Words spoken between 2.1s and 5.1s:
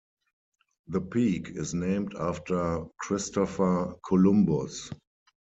after Christopher Columbus.